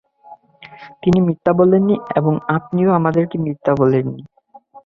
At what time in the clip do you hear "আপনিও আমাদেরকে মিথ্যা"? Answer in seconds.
2.55-3.71